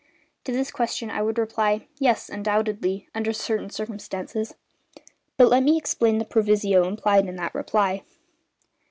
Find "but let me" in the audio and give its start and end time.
5.37-5.77